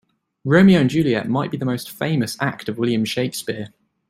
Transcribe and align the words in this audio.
Romeo 0.43 0.81
and 0.81 0.89
Juliet 0.89 1.29
might 1.29 1.51
be 1.51 1.57
the 1.57 1.65
most 1.65 1.91
famous 1.91 2.35
act 2.39 2.67
of 2.67 2.79
William 2.79 3.05
Shakespeare. 3.05 3.71